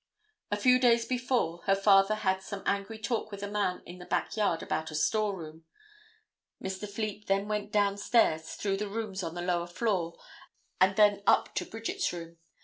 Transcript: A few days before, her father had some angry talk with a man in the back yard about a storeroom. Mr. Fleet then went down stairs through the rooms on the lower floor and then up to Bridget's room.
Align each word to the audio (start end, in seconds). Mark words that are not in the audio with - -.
A 0.49 0.57
few 0.57 0.79
days 0.79 1.05
before, 1.05 1.59
her 1.65 1.75
father 1.75 2.15
had 2.15 2.41
some 2.41 2.63
angry 2.65 2.97
talk 2.97 3.29
with 3.29 3.43
a 3.43 3.47
man 3.47 3.83
in 3.85 3.99
the 3.99 4.05
back 4.07 4.35
yard 4.35 4.63
about 4.63 4.89
a 4.89 4.95
storeroom. 4.95 5.65
Mr. 6.59 6.89
Fleet 6.89 7.27
then 7.27 7.47
went 7.47 7.71
down 7.71 7.97
stairs 7.97 8.55
through 8.55 8.77
the 8.77 8.89
rooms 8.89 9.21
on 9.21 9.35
the 9.35 9.43
lower 9.43 9.67
floor 9.67 10.17
and 10.79 10.95
then 10.95 11.21
up 11.27 11.53
to 11.53 11.65
Bridget's 11.67 12.11
room. 12.11 12.37